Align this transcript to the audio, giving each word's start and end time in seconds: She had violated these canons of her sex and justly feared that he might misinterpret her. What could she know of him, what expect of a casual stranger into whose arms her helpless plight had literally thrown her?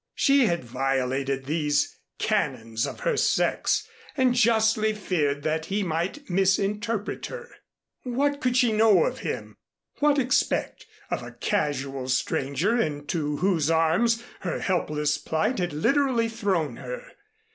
She 0.15 0.47
had 0.47 0.65
violated 0.65 1.45
these 1.45 1.95
canons 2.17 2.87
of 2.87 3.01
her 3.01 3.15
sex 3.15 3.87
and 4.17 4.33
justly 4.33 4.93
feared 4.93 5.43
that 5.43 5.65
he 5.67 5.83
might 5.83 6.27
misinterpret 6.27 7.27
her. 7.27 7.51
What 8.01 8.41
could 8.41 8.57
she 8.57 8.71
know 8.71 9.03
of 9.05 9.19
him, 9.19 9.57
what 9.99 10.17
expect 10.17 10.87
of 11.11 11.21
a 11.21 11.33
casual 11.33 12.09
stranger 12.09 12.81
into 12.81 13.37
whose 13.37 13.69
arms 13.69 14.23
her 14.39 14.57
helpless 14.57 15.19
plight 15.19 15.59
had 15.59 15.71
literally 15.71 16.29
thrown 16.29 16.77
her? 16.77 17.03